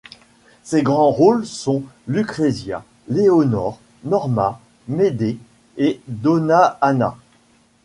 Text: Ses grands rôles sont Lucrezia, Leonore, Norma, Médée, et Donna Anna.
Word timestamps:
Ses 0.63 0.81
grands 0.81 1.11
rôles 1.11 1.45
sont 1.45 1.83
Lucrezia, 2.07 2.83
Leonore, 3.07 3.79
Norma, 4.03 4.59
Médée, 4.87 5.37
et 5.77 6.01
Donna 6.07 6.79
Anna. 6.81 7.15